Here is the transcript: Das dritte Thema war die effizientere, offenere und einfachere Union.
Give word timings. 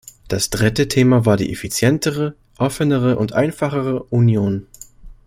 Das 0.29 0.49
dritte 0.49 0.87
Thema 0.87 1.27
war 1.27 1.37
die 1.37 1.51
effizientere, 1.51 2.33
offenere 2.57 3.19
und 3.19 3.33
einfachere 3.33 4.01
Union. 4.05 4.65